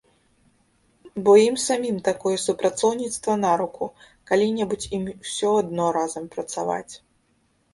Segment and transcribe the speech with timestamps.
[1.25, 3.91] Бо ім самім такое супрацоўніцтва на руку,
[4.33, 6.91] калі-небудзь ім усё адно разам працаваць.